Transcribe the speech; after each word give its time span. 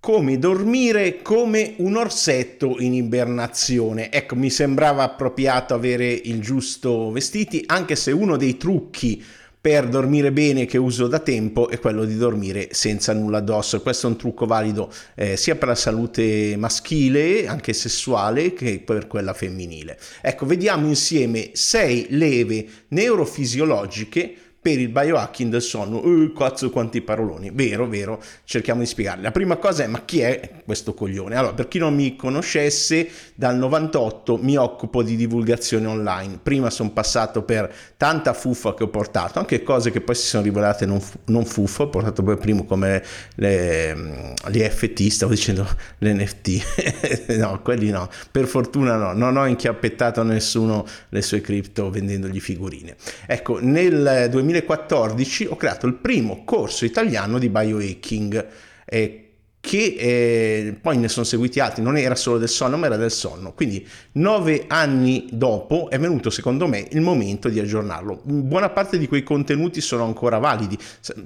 come 0.00 0.38
dormire 0.38 1.20
come 1.20 1.74
un 1.76 1.96
orsetto 1.96 2.76
in 2.78 2.94
ibernazione. 2.94 4.10
Ecco, 4.10 4.34
mi 4.34 4.48
sembrava 4.48 5.02
appropriato 5.02 5.74
avere 5.74 6.10
il 6.10 6.40
giusto 6.40 7.10
vestiti, 7.10 7.62
anche 7.66 7.96
se 7.96 8.10
uno 8.10 8.36
dei 8.38 8.56
trucchi 8.56 9.22
per 9.60 9.88
dormire 9.88 10.32
bene 10.32 10.64
che 10.64 10.78
uso 10.78 11.06
da 11.06 11.18
tempo 11.18 11.68
è 11.68 11.78
quello 11.78 12.06
di 12.06 12.16
dormire 12.16 12.68
senza 12.70 13.12
nulla 13.12 13.38
addosso. 13.38 13.82
Questo 13.82 14.06
è 14.06 14.10
un 14.10 14.16
trucco 14.16 14.46
valido 14.46 14.90
eh, 15.14 15.36
sia 15.36 15.54
per 15.56 15.68
la 15.68 15.74
salute 15.74 16.56
maschile, 16.56 17.46
anche 17.46 17.74
sessuale, 17.74 18.54
che 18.54 18.80
per 18.82 19.06
quella 19.06 19.34
femminile. 19.34 19.98
Ecco, 20.22 20.46
vediamo 20.46 20.86
insieme 20.88 21.50
sei 21.52 22.06
leve 22.08 22.66
neurofisiologiche 22.88 24.34
per 24.60 24.78
il 24.78 24.88
biohacking 24.88 25.50
del 25.50 25.62
sonno. 25.62 26.04
Uh, 26.04 26.32
cazzo 26.32 26.68
quanti 26.70 27.00
paroloni. 27.00 27.50
Vero, 27.52 27.86
vero, 27.86 28.22
cerchiamo 28.44 28.80
di 28.80 28.86
spiegarli. 28.86 29.22
La 29.22 29.30
prima 29.30 29.56
cosa 29.56 29.84
è 29.84 29.86
ma 29.86 30.02
chi 30.04 30.20
è 30.20 30.62
questo 30.64 30.92
coglione? 30.92 31.34
Allora, 31.34 31.54
per 31.54 31.68
chi 31.68 31.78
non 31.78 31.94
mi 31.94 32.14
conoscesse, 32.14 33.08
dal 33.34 33.56
98 33.56 34.36
mi 34.36 34.56
occupo 34.56 35.02
di 35.02 35.16
divulgazione 35.16 35.86
online. 35.86 36.40
Prima 36.42 36.68
sono 36.68 36.90
passato 36.90 37.42
per 37.42 37.72
tanta 37.96 38.34
fuffa 38.34 38.74
che 38.74 38.82
ho 38.82 38.88
portato, 38.88 39.38
anche 39.38 39.62
cose 39.62 39.90
che 39.90 40.02
poi 40.02 40.14
si 40.14 40.26
sono 40.26 40.42
rivelate 40.42 40.84
non, 40.84 41.00
non 41.26 41.46
fuffa, 41.46 41.84
ho 41.84 41.88
portato 41.88 42.22
per 42.22 42.36
primo 42.36 42.64
come 42.64 43.02
le, 43.36 44.34
le 44.46 44.70
FT, 44.70 45.08
stavo 45.08 45.32
dicendo 45.32 45.66
l'NFT. 45.98 47.32
no, 47.38 47.60
quelli 47.62 47.88
no. 47.88 48.10
Per 48.30 48.46
fortuna 48.46 48.96
no, 48.96 49.12
non 49.14 49.38
ho 49.38 49.46
inchiappettato 49.46 50.22
nessuno 50.22 50.86
le 51.08 51.22
sue 51.22 51.40
cripto 51.40 51.88
vendendogli 51.88 52.40
figurine. 52.40 52.94
Ecco, 53.26 53.58
nel 53.58 54.28
2000 54.30 54.49
2014 54.50 55.46
ho 55.46 55.56
creato 55.56 55.86
il 55.86 55.94
primo 55.94 56.44
corso 56.44 56.84
italiano 56.84 57.38
di 57.38 57.48
biohacking 57.48 58.46
eh, 58.84 59.24
che 59.60 59.94
eh, 59.98 60.78
poi 60.80 60.96
ne 60.96 61.08
sono 61.08 61.24
seguiti 61.26 61.60
altri, 61.60 61.82
non 61.82 61.98
era 61.98 62.14
solo 62.14 62.38
del 62.38 62.48
sonno 62.48 62.78
ma 62.78 62.86
era 62.86 62.96
del 62.96 63.10
sonno, 63.10 63.52
quindi 63.52 63.86
nove 64.12 64.64
anni 64.68 65.28
dopo 65.30 65.90
è 65.90 65.98
venuto 65.98 66.30
secondo 66.30 66.66
me 66.66 66.86
il 66.90 67.02
momento 67.02 67.48
di 67.48 67.60
aggiornarlo. 67.60 68.20
Buona 68.24 68.70
parte 68.70 68.96
di 68.96 69.06
quei 69.06 69.22
contenuti 69.22 69.80
sono 69.82 70.04
ancora 70.04 70.38
validi. 70.38 70.78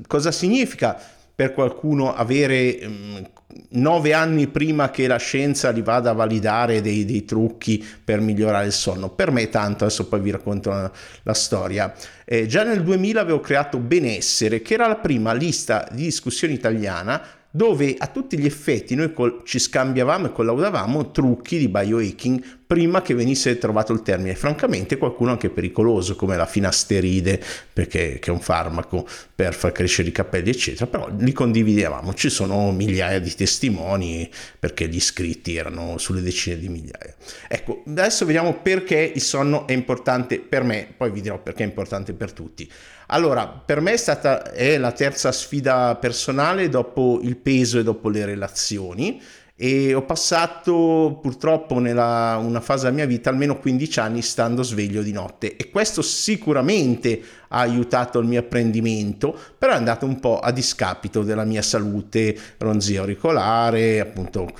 Cosa 0.07 0.33
significa? 0.33 1.01
per 1.35 1.53
qualcuno 1.53 2.15
avere 2.15 2.79
um, 2.83 3.29
nove 3.71 4.13
anni 4.13 4.47
prima 4.49 4.91
che 4.91 5.07
la 5.07 5.17
scienza 5.17 5.71
li 5.71 5.83
vada 5.83 6.11
a 6.11 6.15
validare 6.15 6.81
dei, 6.81 7.05
dei, 7.05 7.25
trucchi 7.25 7.85
per 8.05 8.21
migliorare 8.21 8.67
il 8.67 8.73
sonno. 8.73 9.11
Per 9.11 9.31
me 9.31 9.49
tanto, 9.49 9.85
adesso 9.85 10.07
poi 10.09 10.21
vi 10.21 10.31
racconto 10.31 10.71
la, 10.71 10.91
la 11.23 11.35
storia. 11.35 11.93
Eh, 12.25 12.47
già 12.47 12.65
nel 12.65 12.83
2000 12.83 13.21
avevo 13.21 13.41
creato 13.41 13.79
Benessere, 13.79 14.63
che 14.63 14.75
era 14.75 14.87
la 14.87 14.97
prima 14.97 15.33
lista 15.33 15.89
di 15.91 16.03
discussione 16.05 16.55
italiana 16.55 17.23
dove 17.57 17.95
a 17.97 18.09
tutti 18.09 18.37
gli 18.37 18.47
effetti 18.47 18.97
noi 18.97 19.13
col- 19.13 19.43
ci 19.45 19.61
scambiavamo 19.61 20.27
e 20.27 20.33
collaudavamo 20.33 21.13
trucchi 21.13 21.57
di 21.57 21.69
biohacking 21.69 22.43
prima 22.75 23.03
che 23.03 23.15
venisse 23.15 23.57
trovato 23.57 23.93
il 23.93 24.03
termine. 24.03 24.35
Francamente 24.35 24.99
qualcuno 24.99 25.31
anche 25.31 25.49
pericoloso 25.49 26.17
come 26.17 26.37
la 26.37 26.45
finasteride, 26.45 27.41
perché 27.73 28.19
è 28.19 28.31
un 28.31 28.41
farmaco 28.41 29.07
per 29.33 29.55
far 29.55 29.71
crescere 29.71 30.09
i 30.09 30.11
capelli 30.11 30.51
eccetera, 30.51 30.89
però 30.89 31.09
li 31.17 31.31
condividevamo. 31.31 32.13
Ci 32.15 32.29
sono 32.31 32.73
migliaia 32.73 33.21
di 33.21 33.33
testimoni 33.33 34.29
perché 34.59 34.89
gli 34.89 34.97
iscritti 34.97 35.55
erano 35.55 35.99
sulle 35.99 36.21
decine 36.21 36.59
di 36.59 36.69
migliaia. 36.69 37.15
Ecco, 37.47 37.85
adesso 37.87 38.25
vediamo 38.25 38.55
perché 38.55 39.13
il 39.15 39.23
sonno 39.23 39.69
è 39.69 39.73
importante 39.73 40.41
per 40.41 40.65
me, 40.65 40.93
poi 40.97 41.13
vi 41.13 41.21
dirò 41.21 41.39
perché 41.39 41.63
è 41.63 41.67
importante 41.67 42.13
per 42.13 42.33
tutti. 42.33 42.69
Allora, 43.09 43.47
per 43.47 43.81
me 43.81 43.93
è 43.93 43.97
stata 43.97 44.51
è 44.51 44.79
la 44.79 44.91
terza 44.91 45.31
sfida 45.31 45.95
personale 45.95 46.69
dopo 46.69 47.21
il 47.23 47.37
peso 47.37 47.79
e 47.79 47.85
dopo 47.85 48.09
le 48.09 48.25
relazioni 48.25 49.21
e 49.57 49.95
ho 49.95 50.03
passato 50.03 51.19
purtroppo 51.23 51.79
nella 51.79 52.41
una 52.43 52.61
fase 52.61 52.85
della 52.85 52.97
mia 52.97 53.07
vita 53.07 53.31
almeno 53.31 53.59
15 53.59 54.01
anni 54.01 54.23
stando 54.23 54.63
sveglio 54.63 55.03
di 55.03 55.13
notte. 55.13 55.57
E 55.57 55.71
questo 55.71 56.03
sicuramente 56.03 57.23
ha 57.55 57.61
aiutato 57.61 58.19
il 58.19 58.27
mio 58.27 58.41
apprendimento, 58.41 59.37
però 59.57 59.73
è 59.73 59.77
andato 59.77 60.05
un 60.05 60.19
po' 60.19 60.41
a 60.41 60.51
discapito 60.51 61.23
della 61.23 61.45
mia 61.45 61.63
salute, 61.63 62.37
ronzia 62.59 63.01
auricolare, 63.01 64.01
appunto 64.01 64.53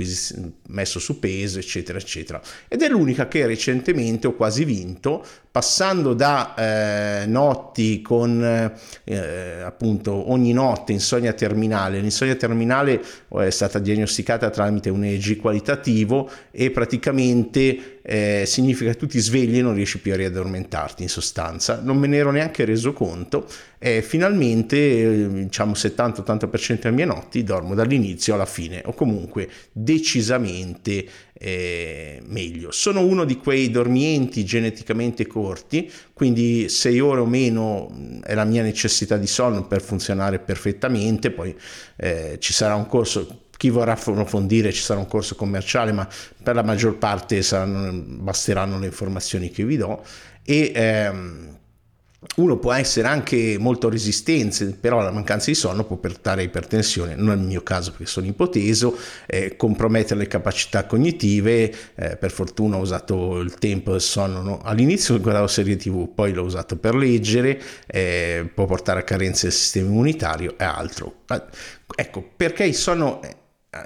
messo 0.69 1.01
su 1.01 1.19
peso, 1.19 1.59
eccetera, 1.59 1.99
eccetera. 1.99 2.41
Ed 2.69 2.83
è 2.83 2.89
l'unica 2.89 3.27
che 3.27 3.47
recentemente 3.47 4.29
ho 4.29 4.35
quasi 4.35 4.65
vinto, 4.65 5.25
passando 5.51 6.15
da 6.15 6.55
eh, 6.57 7.27
notti 7.27 8.01
con 8.01 8.43
eh, 9.05 9.61
appunto 9.63 10.33
ogni 10.33 10.53
notte 10.53 10.93
insonnia 10.93 11.33
terminale. 11.33 12.01
L'insonnia 12.01 12.35
terminale 12.37 13.03
è 13.29 13.51
stata 13.51 13.79
diagnosticata 13.79 14.51
tramite 14.51 14.91
un 14.91 15.05
EEG 15.05 15.37
qualitativo 15.37 16.31
e 16.51 16.71
praticamente 16.71 17.94
eh, 18.07 18.45
significa 18.47 18.91
che 18.91 18.99
tu 18.99 19.07
ti 19.07 19.19
svegli 19.19 19.57
e 19.57 19.63
non 19.63 19.73
riesci 19.73 19.99
più 19.99 20.13
a 20.13 20.17
riaddormentarti 20.17 21.03
in 21.03 21.09
sostanza. 21.09 21.81
Non 21.83 21.97
me 21.97 22.07
ne 22.07 22.19
ero 22.19 22.31
neanche 22.31 22.67
reso 22.67 22.93
conto 22.93 23.47
e 23.79 24.03
finalmente 24.03 24.77
eh, 24.77 25.29
diciamo 25.45 25.73
70-80% 25.73 26.81
delle 26.81 26.95
mie 26.95 27.07
notti 27.07 27.43
dormo 27.43 27.75
dall'inizio 27.75 28.35
alla 28.35 28.45
fine 28.45 28.83
o 28.85 28.93
comunque 28.93 29.49
decisamente 29.73 31.07
eh, 31.33 32.21
meglio. 32.27 32.71
Sono 32.73 33.01
uno 33.01 33.25
di 33.25 33.39
quei 33.39 33.71
dormienti 33.71 34.45
geneticamente 34.45 35.27
corti, 35.27 35.91
quindi 36.13 36.69
6 36.69 37.01
ore 37.01 37.21
o 37.21 37.27
meno 37.27 37.91
mm, 37.91 38.21
è 38.21 38.35
la 38.35 38.45
mia 38.45 38.63
necessità 38.63 39.17
di 39.17 39.27
sonno 39.27 39.67
per 39.67 39.81
funzionare 39.81 40.41
perfettamente, 40.41 41.31
poi 41.31 41.57
eh, 41.97 42.37
ci 42.39 42.53
sarà 42.53 42.75
un 42.75 42.87
corso 42.87 43.44
chi 43.65 43.71
vorrà 43.71 43.93
approfondire 43.93 44.73
ci 44.73 44.83
sarà 44.83 45.01
un 45.01 45.07
corso 45.07 45.37
commerciale, 45.37 45.91
ma 45.91 46.07
per 46.43 46.55
la 46.55 46.63
maggior 46.63 46.99
parte 46.99 47.41
saranno, 47.41 47.93
basteranno 47.95 48.79
le 48.79 48.85
informazioni 48.85 49.49
che 49.49 49.65
vi 49.65 49.79
do. 49.79 50.05
E 50.43 50.71
ehm, 50.75 51.57
uno 52.37 52.59
può 52.59 52.75
essere 52.75 53.09
anche 53.09 53.57
molto 53.59 53.89
resistente, 53.89 54.67
però 54.79 55.01
la 55.01 55.11
mancanza 55.11 55.47
di 55.47 55.55
sonno 55.55 55.85
può 55.85 55.97
portare 55.97 56.43
a 56.43 56.45
ipertensione, 56.45 57.15
non 57.15 57.31
è 57.31 57.37
il 57.37 57.41
mio 57.41 57.63
caso 57.63 57.93
perché 57.93 58.05
sono 58.05 58.27
ipoteso, 58.27 58.99
eh, 59.25 59.57
compromettere 59.57 60.21
le 60.21 60.27
capacità 60.27 60.85
cognitive, 60.85 61.73
eh, 61.95 62.17
per 62.19 62.33
fortuna 62.33 62.77
ho 62.77 62.81
usato 62.81 63.39
il 63.39 63.55
tempo 63.55 63.93
del 63.93 64.03
sonno, 64.03 64.43
no? 64.43 64.61
all'inizio 64.63 65.19
guardavo 65.19 65.47
serie 65.47 65.77
tv, 65.77 66.13
poi 66.15 66.35
l'ho 66.35 66.43
usato 66.43 66.77
per 66.77 66.95
leggere, 66.95 67.59
eh, 67.87 68.47
può 68.53 68.67
portare 68.67 69.01
a 69.01 69.05
carenze 69.05 69.47
del 69.47 69.57
sistema 69.57 69.89
immunitario 69.89 70.55
e 70.59 70.65
altro. 70.65 71.23
Ecco, 71.97 72.29
perché 72.37 72.65
il 72.65 72.75
sonno 72.75 73.21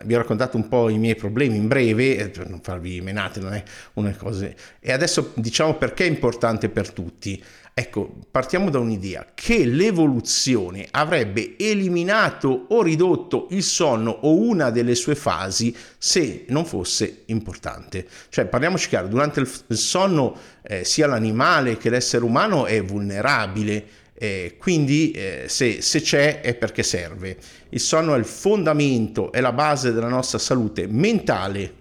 vi 0.04 0.14
ho 0.14 0.18
raccontato 0.18 0.56
un 0.56 0.68
po' 0.68 0.88
i 0.88 0.98
miei 0.98 1.16
problemi 1.16 1.56
in 1.56 1.68
breve, 1.68 2.16
eh, 2.16 2.28
per 2.28 2.48
non 2.48 2.60
farvi 2.60 3.00
menate, 3.00 3.40
non 3.40 3.54
è 3.54 3.62
una 3.94 4.14
cosa. 4.16 4.48
E 4.80 4.92
adesso 4.92 5.32
diciamo 5.34 5.74
perché 5.74 6.04
è 6.04 6.08
importante 6.08 6.68
per 6.68 6.90
tutti. 6.90 7.42
Ecco, 7.78 8.12
partiamo 8.28 8.70
da 8.70 8.80
un'idea, 8.80 9.28
che 9.34 9.64
l'evoluzione 9.64 10.88
avrebbe 10.90 11.54
eliminato 11.56 12.66
o 12.70 12.82
ridotto 12.82 13.46
il 13.50 13.62
sonno 13.62 14.10
o 14.10 14.34
una 14.34 14.70
delle 14.70 14.96
sue 14.96 15.14
fasi 15.14 15.72
se 15.96 16.44
non 16.48 16.66
fosse 16.66 17.22
importante. 17.26 18.04
Cioè, 18.30 18.46
parliamoci 18.46 18.88
chiaro, 18.88 19.06
durante 19.06 19.38
il 19.38 19.78
sonno 19.78 20.36
eh, 20.62 20.82
sia 20.82 21.06
l'animale 21.06 21.76
che 21.76 21.88
l'essere 21.88 22.24
umano 22.24 22.66
è 22.66 22.82
vulnerabile 22.82 23.86
eh, 24.20 24.56
quindi 24.58 25.12
eh, 25.12 25.44
se, 25.46 25.80
se, 25.80 26.00
c'è 26.00 26.40
è 26.40 26.54
perché 26.54 26.82
serve. 26.82 27.36
Il 27.68 27.78
sonno 27.78 28.14
è 28.14 28.18
il 28.18 28.24
fondamento, 28.24 29.30
è 29.30 29.40
la 29.40 29.52
base 29.52 29.92
della 29.92 30.08
nostra 30.08 30.38
salute 30.38 30.88
mentale, 30.88 31.72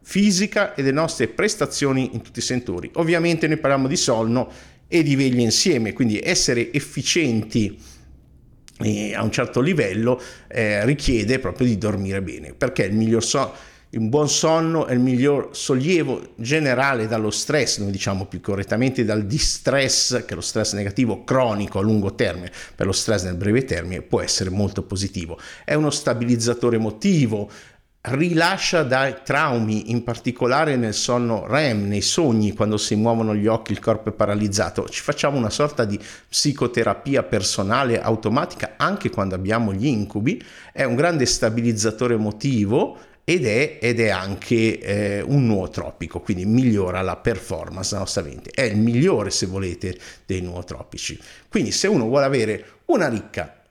fisica 0.00 0.74
e 0.74 0.82
delle 0.82 0.94
nostre 0.94 1.26
prestazioni 1.26 2.10
in 2.12 2.22
tutti 2.22 2.38
i 2.38 2.42
settori. 2.42 2.90
Ovviamente 2.94 3.48
noi 3.48 3.56
parliamo 3.56 3.88
di 3.88 3.96
sonno 3.96 4.50
e 4.86 5.02
di 5.02 5.16
veglia 5.16 5.42
insieme, 5.42 5.92
quindi 5.92 6.20
essere 6.22 6.72
efficienti 6.72 7.76
eh, 8.82 9.14
a 9.14 9.22
un 9.24 9.32
certo 9.32 9.60
livello 9.60 10.20
eh, 10.46 10.84
richiede 10.84 11.40
proprio 11.40 11.66
di 11.66 11.76
dormire 11.76 12.22
bene, 12.22 12.54
perché 12.54 12.84
il 12.84 12.94
miglior 12.94 13.24
sonno 13.24 13.52
un 13.98 14.08
buon 14.08 14.28
sonno 14.28 14.86
è 14.86 14.92
il 14.92 15.00
miglior 15.00 15.48
sollievo 15.50 16.34
generale 16.36 17.08
dallo 17.08 17.30
stress, 17.30 17.78
noi 17.78 17.90
diciamo 17.90 18.26
più 18.26 18.40
correttamente 18.40 19.04
dal 19.04 19.26
distress, 19.26 20.24
che 20.24 20.32
è 20.32 20.34
lo 20.34 20.40
stress 20.40 20.74
negativo 20.74 21.24
cronico 21.24 21.80
a 21.80 21.82
lungo 21.82 22.14
termine, 22.14 22.52
per 22.76 22.86
lo 22.86 22.92
stress 22.92 23.24
nel 23.24 23.34
breve 23.34 23.64
termine 23.64 24.02
può 24.02 24.20
essere 24.20 24.50
molto 24.50 24.84
positivo. 24.84 25.40
È 25.64 25.74
uno 25.74 25.90
stabilizzatore 25.90 26.76
emotivo, 26.76 27.50
rilascia 28.02 28.84
dai 28.84 29.16
traumi, 29.24 29.90
in 29.90 30.04
particolare 30.04 30.76
nel 30.76 30.94
sonno 30.94 31.46
REM, 31.48 31.88
nei 31.88 32.00
sogni, 32.00 32.54
quando 32.54 32.76
si 32.76 32.94
muovono 32.94 33.34
gli 33.34 33.48
occhi, 33.48 33.72
il 33.72 33.80
corpo 33.80 34.10
è 34.10 34.12
paralizzato. 34.12 34.88
Ci 34.88 35.02
facciamo 35.02 35.36
una 35.36 35.50
sorta 35.50 35.84
di 35.84 35.98
psicoterapia 36.28 37.24
personale 37.24 38.00
automatica 38.00 38.74
anche 38.76 39.10
quando 39.10 39.34
abbiamo 39.34 39.72
gli 39.72 39.86
incubi. 39.86 40.40
È 40.72 40.84
un 40.84 40.94
grande 40.94 41.26
stabilizzatore 41.26 42.14
emotivo 42.14 43.08
ed 43.30 43.46
è, 43.46 43.78
ed 43.80 44.00
è 44.00 44.08
anche 44.08 44.80
eh, 44.80 45.20
un 45.20 45.46
nuotropico, 45.46 46.18
quindi 46.18 46.44
migliora 46.44 47.00
la 47.00 47.14
performance 47.14 47.90
della 47.90 48.00
nostra 48.00 48.22
mente. 48.22 48.50
È 48.50 48.62
il 48.62 48.76
migliore, 48.76 49.30
se 49.30 49.46
volete, 49.46 49.96
dei 50.26 50.40
nuotropici. 50.40 51.16
Quindi 51.48 51.70
se 51.70 51.86
uno 51.86 52.06
vuole 52.06 52.24
avere 52.24 52.64
una 52.86 53.08
ricca, 53.08 53.62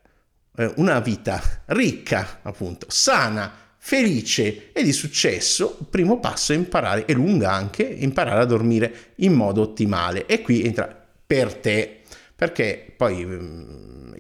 eh, 0.56 0.72
una 0.78 1.02
vita 1.02 1.44
ricca, 1.66 2.40
appunto, 2.42 2.86
sana, 2.88 3.52
felice 3.78 4.72
e 4.72 4.82
di 4.82 4.94
successo, 4.94 5.76
il 5.82 5.88
primo 5.90 6.22
passo 6.22 6.54
è 6.54 6.56
imparare, 6.56 7.04
e 7.04 7.12
lunga 7.12 7.52
anche, 7.52 7.84
imparare 7.84 8.42
a 8.42 8.46
dormire 8.46 8.94
in 9.16 9.34
modo 9.34 9.64
ottimale. 9.64 10.26
E 10.26 10.42
qui 10.42 10.64
entra 10.64 11.06
per 11.28 11.54
te, 11.56 12.04
perché 12.34 12.94
poi 12.96 13.26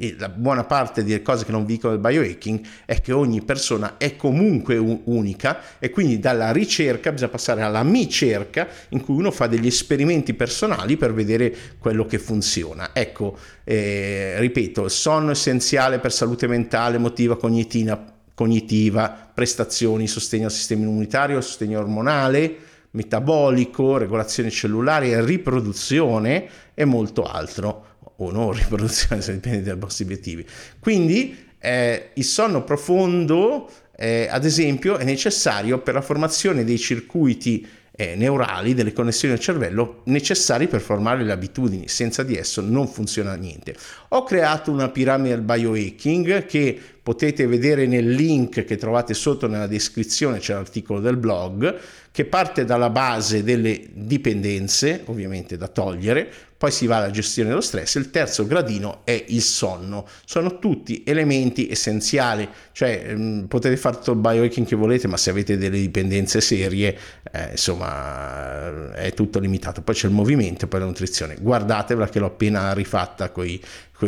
mm, 0.01 0.19
la 0.19 0.30
buona 0.30 0.63
parte 0.63 1.04
delle 1.04 1.22
cose 1.22 1.46
che 1.46 1.51
non 1.51 1.66
vi 1.66 1.74
dicono 1.74 1.94
del 1.94 2.01
biohacking 2.01 2.62
è 2.86 3.01
che 3.01 3.12
ogni 3.12 3.42
persona 3.42 3.98
è 3.98 4.16
comunque 4.16 4.78
unica 4.78 5.62
e 5.80 5.90
quindi 5.90 6.19
dalla 6.19 6.51
ricerca 6.51 7.12
bisogna 7.12 7.31
passare 7.31 7.62
alla 7.62 7.84
mi-cerca 7.84 8.68
in 8.90 9.01
cui 9.01 9.16
uno 9.16 9.31
fa 9.31 9.48
degli 9.48 9.68
esperimenti 9.68 10.34
personali 10.34 10.98
per 10.98 11.13
vedere 11.13 11.56
quello 11.80 12.06
che 12.06 12.19
funziona. 12.19 12.92
Ecco, 12.94 13.38
eh, 13.63 14.36
ripeto, 14.40 14.86
il 14.86 14.92
sonno 14.92 15.31
essenziale 15.31 16.00
per 16.00 16.12
salute 16.12 16.48
mentale, 16.48 16.95
emotiva, 16.95 17.38
cognitiva, 17.38 18.18
cognitiva, 18.34 19.31
prestazioni, 19.34 20.07
sostegno 20.07 20.45
al 20.45 20.52
sistema 20.52 20.84
immunitario, 20.84 21.42
sostegno 21.42 21.80
ormonale, 21.80 22.56
metabolico, 22.92 23.98
regolazione 23.98 24.50
cellulare, 24.50 25.24
riproduzione 25.24 26.48
e 26.74 26.86
molto 26.86 27.24
altro 27.24 27.89
o 28.19 28.31
non 28.31 28.51
riproduzione, 28.54 29.21
se 29.21 29.33
dipende 29.33 29.63
dai 29.63 29.77
vostri 29.77 30.06
obiettivi. 30.06 30.45
Quindi 30.80 31.48
eh, 31.60 32.12
il 32.13 32.24
sonno 32.24 32.63
profondo, 32.63 33.69
eh, 33.95 34.27
ad 34.30 34.45
esempio, 34.45 34.98
è 34.98 35.04
necessario 35.04 35.80
per 35.80 35.95
la 35.95 36.01
formazione 36.01 36.63
dei 36.63 36.77
circuiti 36.77 37.68
eh, 38.00 38.16
neurali, 38.16 38.74
delle 38.74 38.94
connessioni 38.94 39.33
al 39.33 39.42
cervello 39.42 40.04
necessari 40.06 40.68
per 40.68 40.80
formare 40.80 41.24
le 41.25 41.33
abitudini. 41.33 41.89
Senza 41.89 42.24
di 42.24 42.38
esso 42.38 42.62
non 42.62 42.88
funziona 42.88 43.36
niente. 43.36 43.75
Ho 44.10 44.24
creato 44.24 44.71
una 44.71 44.88
piramide 44.88 45.36
del 45.36 45.44
biohacking 45.44 46.45
che 46.45 46.80
potete 47.04 47.45
vedere 47.45 47.88
nel 47.88 48.10
link 48.10 48.63
che 48.63 48.77
trovate 48.77 49.13
sotto 49.13 49.48
nella 49.48 49.68
descrizione, 49.68 50.39
c'è 50.39 50.54
l'articolo 50.54 51.01
del 51.01 51.18
blog, 51.18 51.77
che 52.19 52.25
parte 52.25 52.66
dalla 52.66 52.89
base 52.89 53.45
delle 53.45 53.81
dipendenze, 53.94 55.04
ovviamente 55.06 55.56
da 55.56 55.69
togliere, 55.69 56.30
poi 56.57 56.69
si 56.69 56.86
va 56.86 56.98
alla 56.98 57.12
gestione 57.12 57.48
dello 57.48 57.62
stress, 57.62 57.95
il 57.95 58.10
terzo 58.10 58.45
gradino 58.45 59.06
è 59.06 59.24
il 59.30 59.42
sonno. 59.42 60.06
Sono 60.25 60.60
tutti 60.60 61.04
elementi 61.06 61.69
essenziali, 61.69 62.45
cioè 62.74 63.16
mh, 63.16 63.45
potete 63.48 63.77
fare 63.77 63.95
tutto 64.00 64.12
il 64.12 64.18
biohacking 64.18 64.68
che 64.68 64.75
volete, 64.75 65.07
ma 65.07 65.16
se 65.16 65.30
avete 65.30 65.57
delle 65.57 65.80
dipendenze 65.80 66.42
serie, 66.42 66.98
eh, 67.31 67.51
insomma, 67.51 68.92
è 68.95 69.13
tutto 69.13 69.39
limitato. 69.39 69.81
Poi 69.81 69.95
c'è 69.95 70.07
il 70.07 70.13
movimento 70.13 70.68
poi 70.68 70.81
la 70.81 70.88
nutrizione. 70.88 71.38
Guardatevela 71.39 72.10
che 72.10 72.19
l'ho 72.19 72.25
appena 72.25 72.74
rifatta 72.74 73.30
con 73.30 73.48
i 73.48 73.62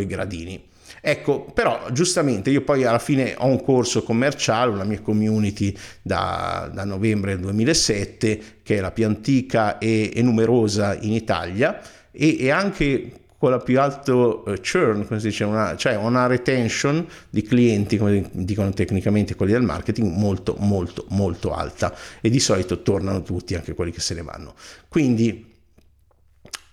gradini. 0.05 0.61
Ecco, 0.99 1.45
però 1.45 1.87
giustamente 1.91 2.49
io 2.49 2.61
poi 2.61 2.83
alla 2.83 2.99
fine 2.99 3.35
ho 3.37 3.47
un 3.47 3.63
corso 3.63 4.03
commerciale, 4.03 4.71
una 4.71 4.83
mia 4.83 5.01
community 5.01 5.75
da, 6.01 6.69
da 6.73 6.83
novembre 6.83 7.33
del 7.33 7.41
2007, 7.41 8.41
che 8.63 8.77
è 8.77 8.79
la 8.81 8.91
più 8.91 9.05
antica 9.05 9.77
e, 9.77 10.11
e 10.13 10.21
numerosa 10.21 10.97
in 10.99 11.13
Italia 11.13 11.79
e, 12.11 12.37
e 12.39 12.49
anche 12.49 13.11
con 13.41 13.49
la 13.49 13.57
più 13.57 13.79
alto 13.79 14.43
uh, 14.45 14.53
churn, 14.61 15.07
come 15.07 15.19
si 15.19 15.29
dice, 15.29 15.45
una, 15.45 15.75
cioè 15.75 15.95
una 15.95 16.27
retention 16.27 17.03
di 17.27 17.41
clienti, 17.41 17.97
come 17.97 18.29
dicono 18.33 18.69
tecnicamente 18.69 19.33
quelli 19.33 19.53
del 19.53 19.63
marketing, 19.63 20.15
molto 20.15 20.55
molto 20.59 21.05
molto 21.09 21.51
alta 21.51 21.91
e 22.21 22.29
di 22.29 22.39
solito 22.39 22.83
tornano 22.83 23.23
tutti, 23.23 23.55
anche 23.55 23.73
quelli 23.73 23.91
che 23.91 23.99
se 23.99 24.13
ne 24.13 24.21
vanno. 24.21 24.53
Quindi 24.87 25.50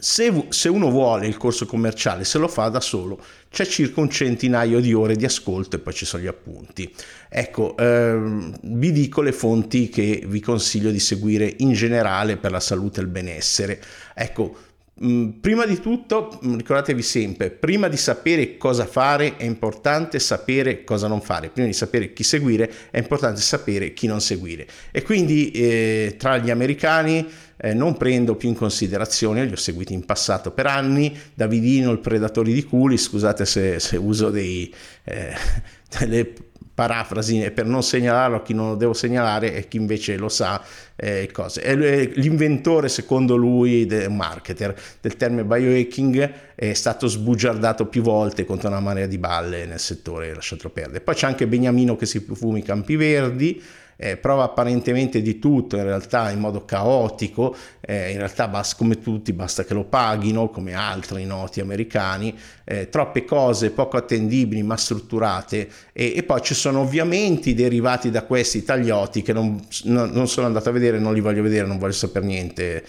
se, 0.00 0.46
se, 0.50 0.68
uno 0.68 0.90
vuole 0.90 1.26
il 1.26 1.36
corso 1.36 1.66
commerciale, 1.66 2.22
se 2.22 2.38
lo 2.38 2.46
fa 2.46 2.68
da 2.68 2.78
solo, 2.78 3.20
c'è 3.50 3.66
circa 3.66 4.00
un 4.00 4.08
centinaio 4.08 4.78
di 4.78 4.94
ore 4.94 5.16
di 5.16 5.24
ascolto 5.24 5.74
e 5.74 5.80
poi 5.80 5.92
ci 5.92 6.04
sono 6.04 6.22
gli 6.22 6.28
appunti. 6.28 6.94
Ecco, 7.28 7.76
ehm, 7.76 8.58
vi 8.62 8.92
dico 8.92 9.22
le 9.22 9.32
fonti 9.32 9.88
che 9.88 10.22
vi 10.24 10.38
consiglio 10.38 10.92
di 10.92 11.00
seguire 11.00 11.52
in 11.58 11.72
generale 11.72 12.36
per 12.36 12.52
la 12.52 12.60
salute 12.60 13.00
e 13.00 13.02
il 13.02 13.08
benessere. 13.08 13.82
Ecco, 14.14 14.56
mm, 15.02 15.30
Prima 15.40 15.66
di 15.66 15.80
tutto, 15.80 16.38
mm, 16.46 16.58
ricordatevi 16.58 17.02
sempre, 17.02 17.50
prima 17.50 17.88
di 17.88 17.96
sapere 17.96 18.56
cosa 18.56 18.86
fare 18.86 19.36
è 19.36 19.42
importante 19.42 20.20
sapere 20.20 20.84
cosa 20.84 21.08
non 21.08 21.20
fare, 21.20 21.48
prima 21.48 21.66
di 21.66 21.74
sapere 21.74 22.12
chi 22.12 22.22
seguire 22.22 22.70
è 22.92 22.98
importante 22.98 23.40
sapere 23.40 23.92
chi 23.94 24.06
non 24.06 24.20
seguire. 24.20 24.64
E 24.92 25.02
quindi 25.02 25.50
eh, 25.50 26.14
tra 26.16 26.38
gli 26.38 26.50
americani 26.50 27.26
eh, 27.58 27.74
non 27.74 27.96
prendo 27.96 28.36
più 28.36 28.48
in 28.48 28.54
considerazione, 28.54 29.44
li 29.44 29.52
ho 29.52 29.56
seguiti 29.56 29.92
in 29.92 30.04
passato 30.04 30.50
per 30.52 30.66
anni, 30.66 31.16
Davidino 31.34 31.90
il 31.90 31.98
predatore 31.98 32.52
di 32.52 32.64
culi, 32.64 32.96
scusate 32.96 33.44
se, 33.44 33.80
se 33.80 33.96
uso 33.96 34.30
dei, 34.30 34.72
eh, 35.04 35.34
delle 35.98 36.32
parafrasi 36.78 37.50
per 37.50 37.66
non 37.66 37.82
segnalarlo 37.82 38.36
a 38.36 38.42
chi 38.42 38.54
non 38.54 38.68
lo 38.68 38.74
devo 38.76 38.92
segnalare 38.92 39.52
e 39.52 39.66
chi 39.66 39.78
invece 39.78 40.16
lo 40.16 40.28
sa 40.28 40.62
eh, 40.94 41.28
cose. 41.32 41.60
È 41.60 41.74
l'inventore 41.74 42.88
secondo 42.88 43.34
lui 43.34 43.84
del 43.84 44.12
marketer 44.12 44.80
del 45.00 45.16
termine 45.16 45.42
biohacking 45.42 46.32
è 46.54 46.72
stato 46.74 47.08
sbugiardato 47.08 47.86
più 47.86 48.02
volte 48.02 48.44
contro 48.44 48.68
una 48.68 48.78
marea 48.78 49.06
di 49.06 49.18
balle 49.18 49.66
nel 49.66 49.80
settore 49.80 50.32
lasciatelo 50.32 50.70
perdere 50.70 51.00
poi 51.00 51.16
c'è 51.16 51.26
anche 51.26 51.48
Beniamino 51.48 51.96
che 51.96 52.06
si 52.06 52.20
fuma 52.20 52.58
i 52.58 52.62
campi 52.62 52.94
verdi 52.94 53.60
eh, 54.00 54.16
prova 54.16 54.44
apparentemente 54.44 55.20
di 55.20 55.40
tutto, 55.40 55.76
in 55.76 55.82
realtà 55.82 56.30
in 56.30 56.38
modo 56.38 56.64
caotico, 56.64 57.54
eh, 57.80 58.12
in 58.12 58.18
realtà 58.18 58.46
basta, 58.46 58.76
come 58.76 59.00
tutti 59.00 59.32
basta 59.32 59.64
che 59.64 59.74
lo 59.74 59.84
paghino, 59.84 60.50
come 60.50 60.74
altri 60.74 61.24
noti 61.24 61.60
americani, 61.60 62.32
eh, 62.62 62.88
troppe 62.88 63.24
cose 63.24 63.70
poco 63.70 63.96
attendibili 63.96 64.62
ma 64.62 64.76
strutturate 64.76 65.68
e, 65.92 66.12
e, 66.14 66.22
poi 66.22 66.40
ci 66.42 66.54
sono 66.54 66.80
ovviamente 66.80 67.52
derivati 67.54 68.10
da 68.10 68.22
questi 68.22 68.62
tagliotti 68.62 69.22
che 69.22 69.32
non, 69.32 69.60
non, 69.84 70.10
non, 70.10 70.28
sono 70.28 70.46
andato 70.46 70.68
a 70.68 70.72
vedere, 70.72 71.00
non 71.00 71.12
li 71.12 71.20
voglio 71.20 71.42
vedere, 71.42 71.66
non 71.66 71.78
voglio 71.78 71.92
sapere 71.92 72.24
niente, 72.24 72.84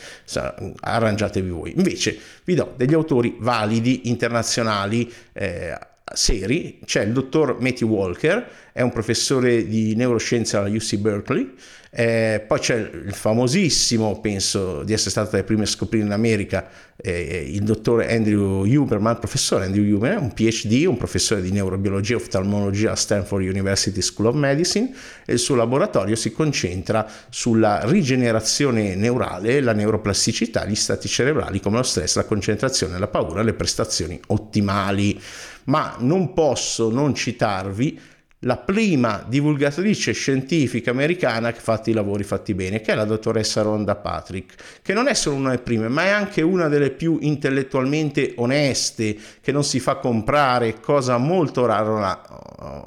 arrangiatevi 0.82 1.50
voi. 1.50 1.74
Invece 1.76 2.18
vi 2.44 2.54
do 2.54 2.74
degli 2.78 2.94
autori 2.94 3.36
validi, 3.40 4.10
internazionali, 4.10 5.12
eh, 5.34 5.76
seri, 6.14 6.80
c'è 6.86 7.04
il 7.04 7.14
dottor 7.14 7.58
Matthew 7.60 7.88
Walker, 7.88 8.48
è 8.80 8.82
un 8.82 8.94
professore 8.94 9.68
di 9.68 9.94
neuroscienze 9.94 10.56
alla 10.56 10.70
UC 10.70 10.96
Berkeley, 10.96 11.54
eh, 11.92 12.42
poi 12.48 12.60
c'è 12.60 12.78
il 12.78 13.14
famosissimo, 13.14 14.22
penso 14.22 14.84
di 14.84 14.94
essere 14.94 15.10
stato 15.10 15.32
tra 15.32 15.40
i 15.40 15.44
primi 15.44 15.64
a 15.64 15.66
scoprire 15.66 16.06
in 16.06 16.14
America, 16.14 16.70
eh, 16.96 17.46
il 17.52 17.64
dottor 17.64 18.06
Andrew 18.08 18.64
Huberman, 18.66 19.20
professore 19.20 19.66
Andrew 19.66 19.84
Huberman, 19.84 20.24
un 20.24 20.34
PhD, 20.34 20.86
un 20.86 20.96
professore 20.96 21.42
di 21.42 21.52
neurobiologia 21.52 22.14
e 22.14 22.16
oftalmologia 22.16 22.94
a 22.94 22.96
Stanford 22.96 23.44
University 23.44 24.02
School 24.02 24.30
of 24.30 24.36
Medicine 24.36 24.94
e 25.26 25.34
il 25.34 25.40
suo 25.40 25.56
laboratorio 25.56 26.16
si 26.16 26.32
concentra 26.32 27.06
sulla 27.28 27.82
rigenerazione 27.84 28.96
neurale, 28.96 29.60
la 29.60 29.74
neuroplasticità, 29.74 30.66
gli 30.66 30.76
stati 30.76 31.10
cerebrali 31.10 31.60
come 31.60 31.76
lo 31.76 31.84
stress, 31.84 32.16
la 32.16 32.24
concentrazione, 32.24 32.98
la 32.98 33.08
paura, 33.08 33.42
le 33.42 33.54
prestazioni 33.54 34.18
ottimali. 34.28 35.20
Ma 35.66 35.98
non 36.00 36.34
posso 36.34 36.90
non 36.90 37.14
citarvi 37.14 38.00
la 38.44 38.56
prima 38.56 39.26
divulgatrice 39.28 40.14
scientifica 40.14 40.92
americana 40.92 41.52
che 41.52 41.58
ha 41.58 41.62
fatto 41.62 41.90
i 41.90 41.94
lavori 41.94 42.24
fatti 42.24 42.54
bene, 42.54 42.80
che 42.80 42.94
è 42.94 42.96
la 42.96 43.04
dottoressa 43.04 43.62
Rhonda 43.62 43.96
Patrick, 43.96 44.80
che 44.82 44.94
non 44.94 45.08
è 45.08 45.14
solo 45.14 45.36
una 45.36 45.50
delle 45.50 45.62
prime, 45.62 45.90
ma 45.90 46.04
è 46.06 46.10
anche 46.10 46.42
una 46.42 46.70
delle 46.70 46.92
più 46.92 47.18
intellettualmente 47.22 48.34
oneste, 48.38 49.18
che 49.42 49.52
non 49.52 49.66
si 49.66 49.82
fa 49.82 49.96
comprare, 49.96 50.80
cosa 50.80 51.18
molto 51.18 51.66
rara 51.66 52.22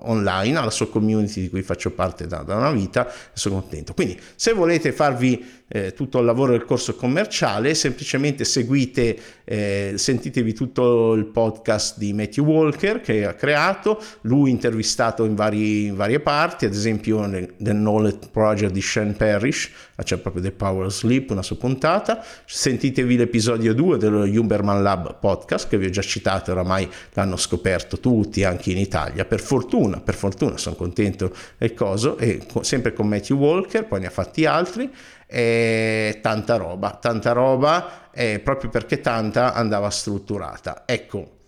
online, 0.05 0.57
ha 0.57 0.65
la 0.65 0.71
sua 0.71 0.89
community 0.89 1.43
di 1.43 1.51
cui 1.51 1.63
faccio 1.63 1.91
parte 1.91 2.27
da, 2.27 2.39
da 2.39 2.57
una 2.57 2.71
vita 2.71 3.11
sono 3.35 3.61
contento. 3.61 3.93
Quindi 3.93 4.19
se 4.35 4.53
volete 4.55 4.91
farvi 4.93 5.61
eh, 5.69 5.93
tutto 5.93 6.19
il 6.19 6.25
lavoro 6.25 6.53
del 6.53 6.65
corso 6.65 6.95
commerciale, 6.95 7.75
semplicemente 7.75 8.45
seguite, 8.45 9.19
eh, 9.53 9.99
sentitevi 9.99 10.55
tutto 10.55 11.13
il 11.13 11.27
podcast 11.27 11.99
di 11.99 12.15
Matthew 12.15 12.43
Walker 12.47 13.03
che 13.03 13.27
ha 13.27 13.35
creato, 13.35 14.03
lui 14.23 14.49
intervistato 14.49 15.27
in, 15.27 15.35
vari, 15.35 15.85
in 15.89 15.95
varie 15.95 16.21
parti, 16.21 16.65
ad 16.65 16.73
esempio 16.73 17.27
nel, 17.27 17.53
nel 17.59 17.75
Knowledge 17.75 18.29
Project 18.31 18.73
di 18.73 18.81
Sean 18.81 19.15
Parrish, 19.15 19.71
c'è 20.03 20.17
proprio 20.17 20.43
The 20.43 20.53
Power 20.53 20.87
of 20.87 20.93
Sleep, 20.93 21.31
una 21.31 21.43
sua 21.43 21.57
puntata, 21.57 22.25
sentitevi 22.47 23.17
l'episodio 23.17 23.75
2 23.75 23.99
dello 23.99 24.25
Huberman 24.25 24.83
Lab 24.83 25.19
podcast 25.21 25.69
che 25.69 25.77
vi 25.77 25.85
ho 25.85 25.91
già 25.91 26.03
citato, 26.03 26.53
oramai 26.53 26.89
l'hanno 27.13 27.37
scoperto 27.37 28.01
tutti 28.01 28.45
anche 28.45 28.71
in 28.71 28.79
Italia, 28.79 29.27
per 29.27 29.41
fortuna, 29.41 30.01
per 30.01 30.15
fortuna 30.15 30.57
sono 30.57 30.77
contento 30.77 31.31
del 31.59 31.75
coso, 31.75 32.17
e 32.17 32.41
sempre 32.63 32.95
con 32.95 33.07
Matthew 33.07 33.37
Walker, 33.37 33.85
poi 33.85 34.01
ne 34.01 34.07
ha 34.07 34.11
fatti 34.11 34.47
altri, 34.47 34.91
e 35.35 36.19
tanta 36.21 36.57
roba, 36.57 36.91
tanta 37.01 37.33
roba, 37.33 38.11
eh, 38.13 38.39
proprio 38.39 38.69
perché 38.69 39.01
tanta 39.01 39.55
andava 39.55 39.89
strutturata. 39.89 40.83
Ecco, 40.85 41.39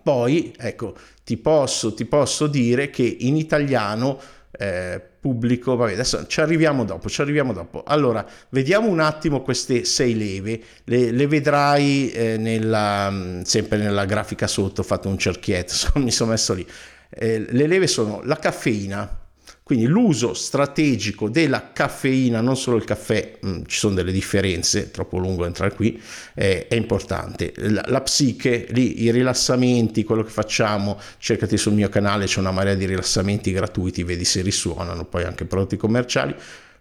poi, 0.00 0.54
ecco, 0.56 0.94
ti 1.24 1.36
posso, 1.36 1.92
ti 1.92 2.04
posso 2.04 2.46
dire 2.46 2.90
che 2.90 3.02
in 3.02 3.36
italiano 3.36 4.20
eh, 4.52 5.02
pubblico, 5.18 5.74
vabbè, 5.74 5.94
adesso 5.94 6.24
ci 6.28 6.40
arriviamo 6.40 6.84
dopo, 6.84 7.08
ci 7.08 7.20
arriviamo 7.20 7.52
dopo. 7.52 7.82
Allora, 7.84 8.24
vediamo 8.50 8.88
un 8.88 9.00
attimo 9.00 9.42
queste 9.42 9.84
sei 9.84 10.16
leve, 10.16 10.62
le, 10.84 11.10
le 11.10 11.26
vedrai 11.26 12.12
eh, 12.12 12.36
nella, 12.36 13.10
mm, 13.10 13.40
sempre 13.42 13.78
nella 13.78 14.04
grafica 14.04 14.46
sotto, 14.46 14.82
ho 14.82 14.84
fatto 14.84 15.08
un 15.08 15.18
cerchietto, 15.18 15.74
mi 15.98 16.12
sono 16.12 16.30
messo 16.30 16.54
lì. 16.54 16.64
Eh, 17.08 17.44
le 17.50 17.66
leve 17.66 17.88
sono 17.88 18.20
la 18.22 18.36
caffeina, 18.36 19.23
Quindi 19.64 19.86
l'uso 19.86 20.34
strategico 20.34 21.30
della 21.30 21.72
caffeina, 21.72 22.42
non 22.42 22.54
solo 22.54 22.76
il 22.76 22.84
caffè, 22.84 23.38
mh, 23.40 23.48
mm, 23.48 23.62
ci 23.66 23.78
sono 23.78 23.94
delle 23.94 24.12
differenze, 24.12 24.90
troppo 24.90 25.16
lungo 25.16 25.46
entrare 25.46 25.72
qui, 25.74 25.98
eh, 26.34 26.68
è 26.68 26.74
importante. 26.74 27.54
La, 27.56 27.82
la, 27.86 28.02
psiche, 28.02 28.66
lì 28.72 29.04
i 29.04 29.10
rilassamenti, 29.10 30.04
quello 30.04 30.22
che 30.22 30.28
facciamo, 30.28 31.00
cercati 31.16 31.56
sul 31.56 31.72
mio 31.72 31.88
canale, 31.88 32.26
c'è 32.26 32.40
una 32.40 32.50
marea 32.50 32.74
di 32.74 32.84
rilassamenti 32.84 33.52
gratuiti, 33.52 34.02
vedi 34.02 34.26
se 34.26 34.42
risuonano, 34.42 35.06
poi 35.06 35.24
anche 35.24 35.46
prodotti 35.46 35.78
commerciali 35.78 36.34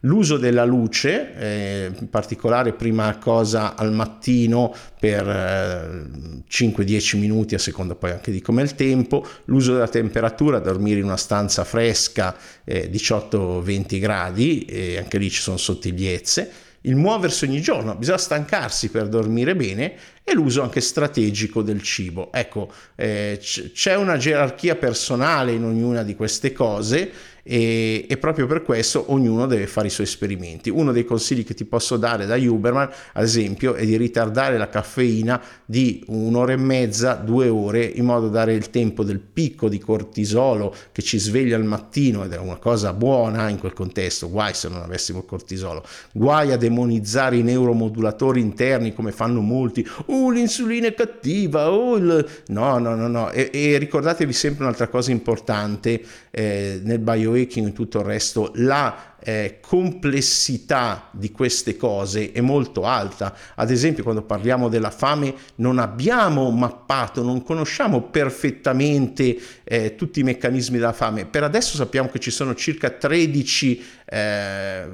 L'uso 0.06 0.36
della 0.36 0.66
luce, 0.66 1.34
eh, 1.38 1.92
in 1.98 2.10
particolare 2.10 2.74
prima 2.74 3.18
cosa 3.20 3.74
al 3.76 3.94
mattino 3.94 4.76
per 5.00 5.26
eh, 5.26 6.44
5-10 6.50 7.18
minuti 7.18 7.56
a 7.56 7.60
seconda 7.60 7.96
poi 7.96 8.12
anche 8.12 8.30
di 8.30 8.42
com'è 8.42 8.64
il 8.64 8.76
tempo, 8.76 9.26
l'uso 9.46 9.72
della 9.72 9.88
temperatura, 9.88 10.60
dormire 10.60 11.00
in 11.00 11.06
una 11.06 11.16
stanza 11.16 11.64
fresca 11.64 12.36
eh, 12.66 12.90
18-20 12.92 14.00
gradi, 14.00 14.66
e 14.66 14.98
anche 14.98 15.18
lì 15.18 15.30
ci 15.30 15.40
sono 15.40 15.56
sottigliezze, 15.56 16.52
il 16.86 16.98
muoversi 16.98 17.46
ogni 17.46 17.62
giorno, 17.62 17.96
bisogna 17.96 18.18
stancarsi 18.18 18.90
per 18.90 19.08
dormire 19.08 19.56
bene 19.56 19.94
e 20.22 20.34
l'uso 20.34 20.62
anche 20.62 20.82
strategico 20.82 21.62
del 21.62 21.82
cibo. 21.82 22.30
Ecco, 22.34 22.70
eh, 22.96 23.38
c- 23.42 23.72
c'è 23.72 23.96
una 23.96 24.18
gerarchia 24.18 24.76
personale 24.76 25.54
in 25.54 25.64
ognuna 25.64 26.04
di 26.04 26.14
queste 26.14 26.52
cose 26.52 27.10
e, 27.44 28.06
e, 28.08 28.18
proprio 28.18 28.48
per 28.48 28.64
questo 28.64 29.12
ognuno 29.12 29.48
deve 29.48 29.68
fare 29.68 29.88
i 29.88 29.92
suoi 29.92 30.06
esperimenti. 30.06 30.70
Uno 30.70 30.92
dei 30.92 31.06
consigli 31.06 31.44
che 31.44 31.54
ti 31.54 31.66
posso 31.66 31.98
dare 31.98 32.26
da 32.26 32.36
Huberman, 32.36 32.90
ad 33.14 33.24
esempio, 33.24 33.74
è 33.74 33.86
di 33.86 33.98
ritardare 33.98 34.58
la 34.58 34.70
caffeina 34.70 35.42
di 35.66 36.04
un'ora 36.08 36.54
e 36.54 36.58
mezza, 36.58 37.14
due 37.16 37.48
ore, 37.48 37.84
in 37.84 38.06
modo 38.06 38.30
da 38.30 38.44
dare 38.44 38.54
il 38.54 38.70
tempo 38.70 39.04
del 39.04 39.20
picco 39.20 39.70
di 39.70 39.80
cortisolo 39.80 40.76
che 40.92 41.02
ci 41.02 41.18
sveglia 41.18 41.56
al 41.56 41.64
mattino 41.64 42.24
ed 42.26 42.34
è 42.34 42.38
una 42.38 42.58
cosa 42.58 42.94
buona 42.94 43.48
in 43.50 43.58
quel 43.58 43.74
contesto, 43.74 44.30
guai 44.30 44.54
se 44.54 44.68
non 44.68 44.82
avessimo 44.82 45.20
il 45.20 45.26
cortisolo, 45.26 45.84
guai 46.12 46.52
a 46.52 46.58
demonizzare 46.58 47.38
i 47.38 47.42
neuromodulatori 47.44 48.42
interni 48.42 48.94
come 48.94 49.12
fanno 49.12 49.40
molti, 49.40 49.88
oh 50.08 50.30
l'insulina 50.30 50.88
è 50.88 50.94
cattiva, 50.94 51.72
oh 51.72 51.96
il... 51.96 52.28
no 52.48 52.78
no 52.80 52.96
no 52.96 53.08
no, 53.08 53.32
e, 53.32 53.50
e 53.52 53.78
ricordatevi 53.78 54.34
sempre 54.34 54.64
un'altra 54.64 54.88
cosa 54.88 55.12
importante 55.12 56.04
eh, 56.32 56.82
nel 56.84 57.00
biohacking 57.34 57.68
e 57.68 57.74
tutto 57.74 58.00
il 58.00 58.06
resto, 58.06 58.52
la 58.56 59.13
eh, 59.26 59.60
complessità 59.62 61.08
di 61.12 61.32
queste 61.32 61.78
cose 61.78 62.34
è 62.34 62.42
molto 62.42 62.84
alta. 62.84 63.34
Ad 63.56 63.72
esempio, 63.72 64.04
quando 64.04 64.22
parliamo 64.22 64.68
della 64.68 64.90
fame, 64.90 65.34
non 65.56 65.80
abbiamo 65.80 66.50
mappato, 66.52 67.24
non 67.24 67.42
conosciamo 67.42 68.02
perfettamente 68.02 69.38
eh, 69.64 69.96
tutti 69.96 70.20
i 70.20 70.24
meccanismi 70.24 70.78
della 70.78 70.92
fame. 70.92 71.26
Per 71.26 71.44
adesso 71.44 71.78
sappiamo 71.78 72.10
che 72.10 72.20
ci 72.20 72.32
sono 72.32 72.54
circa 72.54 72.90
13 72.90 73.84
eh, 74.06 74.86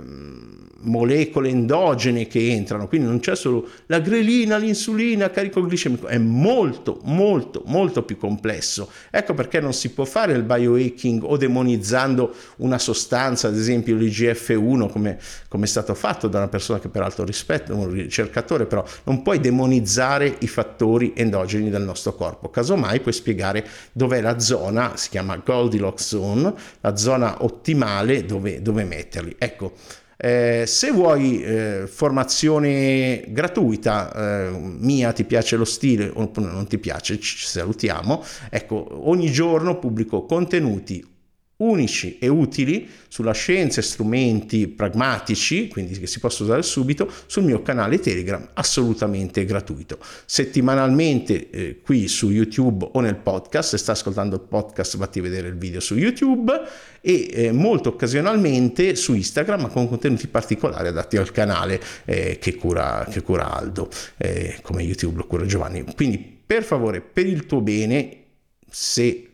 molecole 0.82 1.50
endogene 1.50 2.28
che 2.28 2.52
entrano, 2.52 2.88
quindi 2.88 3.08
non 3.08 3.20
c'è 3.20 3.36
solo 3.36 3.68
la 3.88 4.00
grelina, 4.00 4.58
l'insulina, 4.58 5.30
carico 5.32 5.62
glicemico, 5.66 6.08
è 6.08 6.18
molto, 6.20 7.00
molto, 7.04 7.64
molto 7.66 8.04
più 8.04 8.18
complesso. 8.18 8.90
Ecco 9.10 9.34
perché 9.34 9.60
non 9.60 9.74
si 9.74 9.90
può 9.90 10.06
fare 10.06 10.34
il 10.34 10.44
biohacking 10.44 11.24
o 11.24 11.36
demonizzando 11.36 12.34
una 12.58 12.78
sostanza, 12.78 13.48
ad 13.48 13.58
esempio 13.58 13.96
l'IgG 13.96 14.19
GF1 14.20 14.90
come, 14.90 15.18
come, 15.48 15.66
è 15.66 15.68
stato 15.68 15.94
fatto 15.94 16.28
da 16.28 16.40
una 16.40 16.48
persona 16.48 16.80
che 16.80 16.90
peraltro 16.90 17.24
rispetto, 17.24 17.76
un 17.76 17.92
ricercatore, 17.92 18.66
però 18.66 18.84
non 19.04 19.22
puoi 19.22 19.40
demonizzare 19.40 20.38
i 20.40 20.48
fattori 20.48 21.14
endogeni 21.16 21.70
del 21.70 21.84
nostro 21.84 22.14
corpo, 22.14 22.50
casomai 22.50 23.00
puoi 23.00 23.14
spiegare 23.14 23.66
dov'è 23.92 24.22
la 24.22 24.40
zona, 24.40 24.96
si 24.96 25.10
chiama 25.10 25.38
Goldilocks 25.38 26.08
Zone, 26.08 26.54
la 26.82 26.96
zona 26.96 27.44
ottimale 27.44 28.26
dove, 28.26 28.62
dove 28.62 28.84
metterli. 28.84 29.36
Ecco, 29.38 29.74
eh, 30.22 30.66
se 30.68 30.92
vuoi 30.92 31.42
eh, 31.42 31.88
formazione 31.88 33.24
gratuita, 33.30 34.12
eh, 34.14 34.50
mia 34.52 35.14
ti 35.14 35.24
piace 35.24 35.56
lo 35.56 35.64
stile 35.64 36.12
oppure 36.14 36.48
non 36.48 36.68
ti 36.68 36.78
piace, 36.78 37.20
ci 37.20 37.46
salutiamo. 37.46 38.22
Ecco, 38.50 39.08
ogni 39.10 39.32
giorno 39.32 39.80
pubblico 39.80 40.26
contenuti 40.26 41.18
unici 41.60 42.18
e 42.20 42.28
utili 42.28 42.88
sulla 43.08 43.34
scienza 43.34 43.80
e 43.80 43.84
strumenti 43.84 44.68
pragmatici, 44.68 45.68
quindi 45.68 45.98
che 46.00 46.08
si 46.08 46.20
possono 46.20 46.50
usare 46.50 46.64
subito, 46.64 47.12
sul 47.26 47.44
mio 47.44 47.62
canale 47.62 48.00
Telegram 48.00 48.50
assolutamente 48.54 49.44
gratuito. 49.46 49.98
Settimanalmente 50.26 51.50
eh, 51.50 51.80
qui 51.82 52.08
su 52.08 52.30
YouTube 52.30 52.90
o 52.94 53.00
nel 53.02 53.16
podcast, 53.16 53.70
se 53.70 53.78
sta 53.78 53.92
ascoltando 53.92 54.36
il 54.36 54.42
podcast 54.42 54.98
vatti 54.98 55.20
a 55.20 55.22
vedere 55.22 55.48
il 55.48 55.58
video 55.58 55.80
su 55.80 55.96
YouTube 55.96 56.54
e 57.02 57.30
eh, 57.32 57.52
molto 57.52 57.90
occasionalmente 57.90 58.96
su 58.96 59.14
Instagram 59.14 59.62
ma 59.62 59.68
con 59.68 59.88
contenuti 59.90 60.28
particolari 60.28 60.88
adatti 60.88 61.18
al 61.18 61.32
canale 61.32 61.82
eh, 62.06 62.38
che, 62.40 62.56
cura, 62.56 63.06
che 63.10 63.22
cura 63.22 63.54
Aldo, 63.54 63.90
eh, 64.18 64.60
come 64.62 64.84
YouTube 64.84 65.18
lo 65.18 65.26
cura 65.26 65.46
Giovanni. 65.46 65.84
Quindi 65.96 66.38
per 66.46 66.64
favore, 66.64 67.02
per 67.02 67.26
il 67.26 67.46
tuo 67.46 67.62
bene, 67.62 68.24
se 68.70 69.29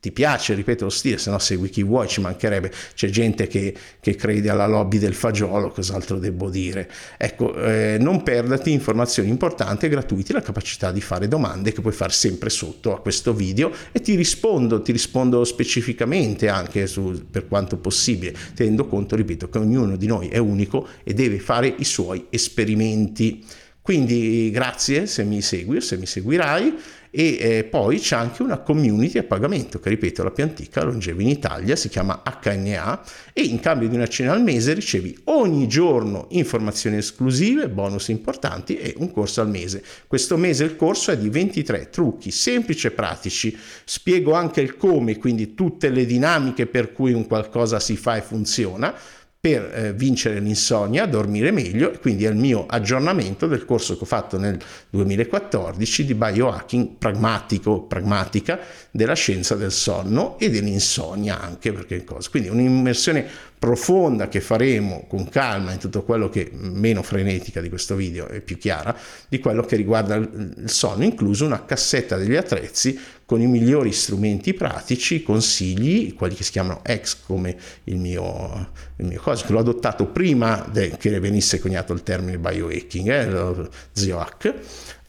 ti 0.00 0.12
piace, 0.12 0.54
ripeto, 0.54 0.84
lo 0.84 0.90
stile, 0.90 1.18
se 1.18 1.30
no 1.30 1.38
segui 1.38 1.68
chi 1.68 1.82
vuoi, 1.82 2.08
ci 2.08 2.22
mancherebbe, 2.22 2.72
c'è 2.94 3.10
gente 3.10 3.46
che, 3.46 3.74
che 4.00 4.14
crede 4.14 4.48
alla 4.48 4.66
lobby 4.66 4.96
del 4.96 5.12
fagiolo, 5.12 5.68
cos'altro 5.68 6.18
devo 6.18 6.48
dire. 6.48 6.90
Ecco, 7.18 7.54
eh, 7.54 7.98
non 8.00 8.22
perdati 8.22 8.72
informazioni 8.72 9.28
importanti 9.28 9.84
e 9.84 9.88
gratuite, 9.90 10.32
la 10.32 10.40
capacità 10.40 10.90
di 10.90 11.02
fare 11.02 11.28
domande 11.28 11.72
che 11.72 11.82
puoi 11.82 11.92
fare 11.92 12.12
sempre 12.12 12.48
sotto 12.48 12.94
a 12.94 13.00
questo 13.00 13.34
video 13.34 13.70
e 13.92 14.00
ti 14.00 14.14
rispondo, 14.14 14.80
ti 14.80 14.92
rispondo 14.92 15.44
specificamente 15.44 16.48
anche 16.48 16.86
su, 16.86 17.26
per 17.30 17.46
quanto 17.46 17.76
possibile, 17.76 18.34
tenendo 18.54 18.86
conto, 18.86 19.16
ripeto, 19.16 19.50
che 19.50 19.58
ognuno 19.58 19.96
di 19.96 20.06
noi 20.06 20.28
è 20.28 20.38
unico 20.38 20.88
e 21.04 21.12
deve 21.12 21.38
fare 21.38 21.74
i 21.76 21.84
suoi 21.84 22.26
esperimenti. 22.30 23.44
Quindi 23.82 24.50
grazie 24.50 25.06
se 25.06 25.24
mi 25.24 25.42
segui 25.42 25.78
o 25.78 25.80
se 25.80 25.96
mi 25.96 26.06
seguirai 26.06 26.74
e 27.10 27.38
eh, 27.40 27.64
poi 27.64 27.98
c'è 27.98 28.16
anche 28.16 28.42
una 28.42 28.58
community 28.58 29.18
a 29.18 29.24
pagamento 29.24 29.80
che 29.80 29.88
ripeto 29.88 30.22
la 30.22 30.30
più 30.30 30.44
antica 30.44 30.84
longevi 30.84 31.22
in 31.24 31.28
Italia 31.28 31.74
si 31.74 31.88
chiama 31.88 32.22
HNA 32.22 33.02
e 33.32 33.42
in 33.42 33.58
cambio 33.58 33.88
di 33.88 33.96
una 33.96 34.06
cena 34.06 34.32
al 34.32 34.42
mese 34.42 34.72
ricevi 34.74 35.18
ogni 35.24 35.66
giorno 35.66 36.26
informazioni 36.30 36.98
esclusive 36.98 37.68
bonus 37.68 38.08
importanti 38.08 38.76
e 38.76 38.94
un 38.98 39.10
corso 39.10 39.40
al 39.40 39.48
mese. 39.48 39.82
Questo 40.06 40.36
mese 40.36 40.64
il 40.64 40.76
corso 40.76 41.10
è 41.10 41.18
di 41.18 41.28
23 41.28 41.90
trucchi 41.90 42.30
semplici 42.30 42.86
e 42.86 42.90
pratici. 42.92 43.56
Spiego 43.84 44.32
anche 44.32 44.60
il 44.60 44.76
come 44.76 45.18
quindi 45.18 45.54
tutte 45.54 45.90
le 45.90 46.06
dinamiche 46.06 46.66
per 46.66 46.92
cui 46.92 47.12
un 47.12 47.26
qualcosa 47.26 47.80
si 47.80 47.96
fa 47.96 48.16
e 48.16 48.22
funziona 48.22 48.94
per 49.40 49.72
eh, 49.72 49.92
vincere 49.94 50.38
l'insonnia, 50.38 51.06
dormire 51.06 51.50
meglio, 51.50 51.92
quindi 51.98 52.26
è 52.26 52.28
il 52.28 52.36
mio 52.36 52.66
aggiornamento 52.66 53.46
del 53.46 53.64
corso 53.64 53.96
che 53.96 54.02
ho 54.02 54.06
fatto 54.06 54.38
nel 54.38 54.58
2014 54.90 56.04
di 56.04 56.14
biohacking 56.14 56.96
pragmatico, 56.98 57.84
pragmatica 57.84 58.58
della 58.90 59.14
scienza 59.14 59.54
del 59.54 59.72
sonno 59.72 60.38
e 60.38 60.50
dell'insonnia 60.50 61.40
anche, 61.40 61.72
perché 61.72 62.04
cosa. 62.04 62.28
Quindi 62.30 62.48
un'immersione 62.48 63.26
profonda 63.58 64.28
che 64.28 64.40
faremo 64.40 65.04
con 65.06 65.28
calma 65.28 65.72
in 65.72 65.78
tutto 65.78 66.02
quello 66.02 66.30
che 66.30 66.50
meno 66.50 67.02
frenetica 67.02 67.60
di 67.60 67.68
questo 67.68 67.94
video 67.94 68.26
è 68.26 68.40
più 68.40 68.56
chiara, 68.56 68.96
di 69.28 69.38
quello 69.38 69.62
che 69.62 69.76
riguarda 69.76 70.14
il 70.14 70.64
sonno, 70.64 71.04
incluso 71.04 71.44
una 71.44 71.64
cassetta 71.64 72.16
degli 72.16 72.36
attrezzi 72.36 72.98
con 73.26 73.40
i 73.40 73.46
migliori 73.46 73.92
strumenti 73.92 74.54
pratici, 74.54 75.22
consigli, 75.22 76.14
quelli 76.14 76.34
che 76.34 76.42
si 76.42 76.50
chiamano 76.50 76.80
ex 76.82 77.18
come 77.26 77.56
il 77.84 77.96
mio, 77.96 78.72
il 78.96 79.06
mio 79.06 79.20
cosa, 79.20 79.46
che 79.46 79.52
l'ho 79.52 79.60
adottato 79.60 80.06
prima 80.06 80.66
de, 80.72 80.96
che 80.98 81.20
venisse 81.20 81.60
coniato 81.60 81.92
il 81.92 82.02
termine 82.02 82.38
biohacking, 82.38 83.08
eh, 83.08 83.26
lo 83.26 83.70
zio 83.92 84.18
Hack, 84.18 84.54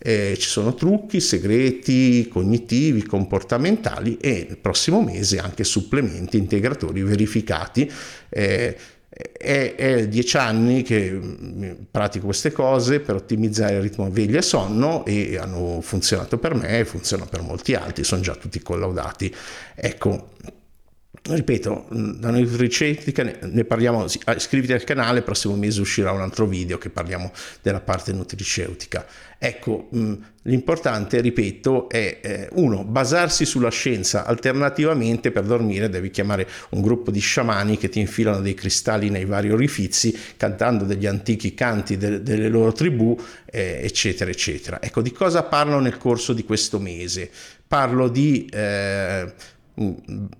eh, 0.03 0.35
ci 0.37 0.47
sono 0.47 0.73
trucchi, 0.73 1.19
segreti, 1.19 2.27
cognitivi, 2.27 3.03
comportamentali 3.03 4.17
e 4.17 4.47
il 4.49 4.57
prossimo 4.57 5.01
mese 5.01 5.37
anche 5.37 5.63
supplementi 5.63 6.37
integratori 6.37 7.03
verificati. 7.03 7.89
Eh, 8.29 8.75
è, 9.37 9.75
è, 9.75 10.07
dieci 10.07 10.37
anni 10.37 10.81
che 10.83 11.11
mm, 11.11 11.71
pratico 11.91 12.25
queste 12.25 12.51
cose 12.51 13.01
per 13.01 13.15
ottimizzare 13.15 13.75
il 13.75 13.81
ritmo 13.81 14.09
veglia 14.09 14.39
e 14.39 14.41
sonno 14.41 15.05
e 15.05 15.37
hanno 15.37 15.81
funzionato 15.81 16.37
per 16.37 16.55
me 16.55 16.79
e 16.79 16.85
funzionano 16.85 17.29
per 17.29 17.41
molti 17.41 17.75
altri, 17.75 18.03
sono 18.03 18.21
già 18.21 18.35
tutti 18.35 18.61
collaudati. 18.61 19.33
Ecco, 19.75 20.29
ripeto, 21.23 21.85
da 21.89 22.31
nutriceutica 22.31 23.23
ne 23.41 23.63
parliamo, 23.63 24.07
ah, 24.23 24.35
iscriviti 24.35 24.73
al 24.73 24.83
canale, 24.83 25.19
il 25.19 25.23
prossimo 25.23 25.55
mese 25.55 25.79
uscirà 25.79 26.11
un 26.11 26.21
altro 26.21 26.47
video 26.47 26.79
che 26.79 26.89
parliamo 26.89 27.31
della 27.61 27.79
parte 27.79 28.11
nutriceutica. 28.11 29.05
Ecco, 29.37 29.89
l'importante, 30.43 31.21
ripeto, 31.21 31.89
è 31.89 32.19
eh, 32.21 32.49
uno, 32.53 32.83
basarsi 32.83 33.45
sulla 33.45 33.69
scienza, 33.69 34.25
alternativamente 34.25 35.31
per 35.31 35.43
dormire 35.43 35.89
devi 35.89 36.09
chiamare 36.09 36.47
un 36.69 36.81
gruppo 36.81 37.11
di 37.11 37.19
sciamani 37.19 37.77
che 37.77 37.89
ti 37.89 37.99
infilano 37.99 38.41
dei 38.41 38.55
cristalli 38.55 39.09
nei 39.09 39.25
vari 39.25 39.51
orifizi, 39.51 40.17
cantando 40.37 40.85
degli 40.85 41.05
antichi 41.05 41.53
canti 41.53 41.97
de- 41.97 42.23
delle 42.23 42.49
loro 42.49 42.71
tribù, 42.71 43.15
eh, 43.45 43.81
eccetera, 43.83 44.31
eccetera. 44.31 44.81
Ecco, 44.81 45.01
di 45.01 45.11
cosa 45.11 45.43
parlo 45.43 45.79
nel 45.79 45.97
corso 45.97 46.33
di 46.33 46.43
questo 46.43 46.79
mese? 46.79 47.29
Parlo 47.67 48.09
di... 48.09 48.49
Eh, 48.51 49.59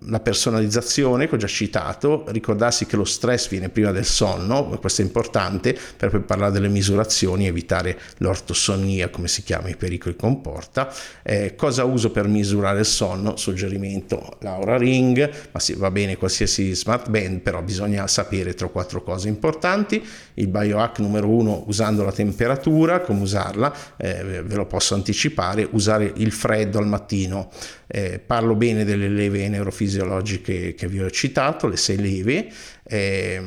la 0.07 0.19
personalizzazione 0.19 1.27
che 1.27 1.35
ho 1.35 1.37
già 1.37 1.47
citato, 1.47 2.25
ricordarsi 2.27 2.85
che 2.85 2.95
lo 2.95 3.05
stress 3.05 3.49
viene 3.49 3.69
prima 3.69 3.91
del 3.91 4.05
sonno, 4.05 4.77
questo 4.79 5.01
è 5.01 5.05
importante 5.05 5.77
per 5.97 6.09
poi 6.09 6.21
parlare 6.21 6.51
delle 6.51 6.67
misurazioni, 6.67 7.47
evitare 7.47 7.97
l'ortosonnia, 8.17 9.09
come 9.09 9.27
si 9.27 9.43
chiama, 9.43 9.69
i 9.69 9.75
pericoli 9.75 10.15
che 10.15 10.15
comporta. 10.15 10.93
Eh, 11.23 11.55
cosa 11.55 11.83
uso 11.83 12.11
per 12.11 12.27
misurare 12.27 12.79
il 12.79 12.85
sonno? 12.85 13.35
Suggerimento 13.37 14.37
Laura 14.41 14.77
Ring, 14.77 15.29
ma 15.51 15.59
sì, 15.59 15.73
va 15.73 15.91
bene 15.91 16.17
qualsiasi 16.17 16.73
smart 16.75 17.09
band, 17.09 17.39
però 17.39 17.61
bisogna 17.61 18.07
sapere 18.07 18.53
tre 18.53 18.65
o 18.65 18.69
quattro 18.69 19.03
cose 19.03 19.27
importanti. 19.27 20.03
Il 20.35 20.47
biohack 20.47 20.99
numero 20.99 21.29
uno, 21.29 21.63
usando 21.67 22.03
la 22.03 22.11
temperatura, 22.11 23.01
come 23.01 23.21
usarla, 23.21 23.73
eh, 23.97 24.43
ve 24.43 24.55
lo 24.55 24.65
posso 24.65 24.95
anticipare, 24.95 25.67
usare 25.71 26.11
il 26.15 26.31
freddo 26.31 26.77
al 26.77 26.87
mattino. 26.87 27.49
Eh, 27.93 28.19
parlo 28.25 28.55
bene 28.55 28.85
delle 28.85 29.09
leve 29.09 29.30
neurofisiologiche 29.31 30.73
che 30.73 30.87
vi 30.87 31.01
ho 31.01 31.09
citato, 31.09 31.67
le 31.67 31.77
sei 31.77 31.97
leve, 31.97 32.51
eh, 32.91 33.41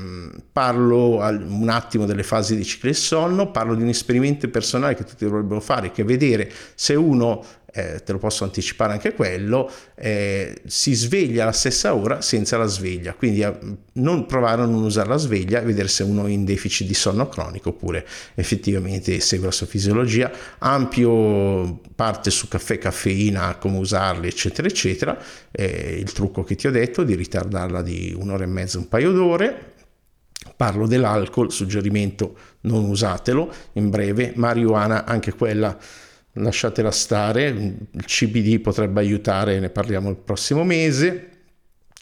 parlo 0.51 1.21
al, 1.21 1.45
un 1.47 1.69
attimo 1.69 2.07
delle 2.07 2.23
fasi 2.23 2.57
di 2.57 2.65
ciclo 2.65 2.89
del 2.89 2.99
sonno, 2.99 3.51
parlo 3.51 3.75
di 3.75 3.83
un 3.83 3.91
esperimento 3.91 4.49
personale 4.49 4.95
che 4.95 5.05
tutti 5.05 5.27
dovrebbero 5.27 5.61
fare, 5.61 5.91
che 5.91 6.01
è 6.01 6.05
vedere 6.07 6.51
se 6.75 6.95
uno 6.95 7.45
eh, 7.77 8.01
te 8.05 8.13
lo 8.13 8.19
posso 8.19 8.45
anticipare 8.45 8.93
anche 8.93 9.15
quello, 9.15 9.69
eh, 9.97 10.63
si 10.65 10.95
sveglia 10.95 11.43
alla 11.43 11.53
stessa 11.53 11.93
ora 11.95 12.21
senza 12.21 12.57
la 12.57 12.67
sveglia, 12.67 13.15
quindi 13.15 13.41
eh, 13.41 13.53
non 13.95 14.27
provare 14.27 14.63
a 14.63 14.65
non 14.65 14.85
usare 14.85 15.09
la 15.09 15.17
sveglia 15.17 15.61
e 15.61 15.65
vedere 15.65 15.89
se 15.89 16.05
uno 16.05 16.27
è 16.27 16.31
in 16.31 16.45
deficit 16.45 16.87
di 16.87 16.95
sonno 16.95 17.29
cronico 17.29 17.71
oppure 17.71 18.07
effettivamente 18.37 19.19
segue 19.19 19.47
la 19.47 19.53
sua 19.53 19.67
fisiologia, 19.67 20.31
ampio 20.59 21.81
parte 21.97 22.31
su 22.31 22.47
caffè, 22.47 22.79
caffeina, 22.79 23.57
come 23.57 23.79
usarli 23.79 24.29
eccetera 24.29 24.69
eccetera, 24.69 25.19
eh, 25.51 25.99
il 25.99 26.13
trucco 26.13 26.45
che 26.45 26.55
ti 26.55 26.69
ho 26.69 26.71
detto 26.71 27.03
di 27.03 27.17
ritardarla 27.17 27.83
di 27.83 28.15
un'ora 28.17 28.45
e 28.45 28.49
mezza, 28.49 28.79
un 28.79 28.87
paio 28.87 29.11
d'ore, 29.11 29.34
Parlo 30.57 30.87
dell'alcol, 30.87 31.51
suggerimento 31.51 32.37
non 32.63 32.85
usatelo, 32.85 33.53
in 33.73 33.91
breve, 33.91 34.33
marijuana 34.37 35.05
anche 35.05 35.33
quella 35.33 35.77
lasciatela 36.35 36.91
stare, 36.91 37.47
il 37.47 38.05
CBD 38.05 38.61
potrebbe 38.61 39.01
aiutare, 39.01 39.61
ne 39.61 39.71
parliamo 39.71 40.11
il 40.11 40.17
prossimo 40.17 40.65
mese. 40.65 41.31